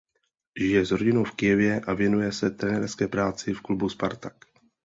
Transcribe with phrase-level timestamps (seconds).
[0.59, 4.45] Žije s rodinou v Kyjevě a věnuje se trenérské práci v klubu Spartak.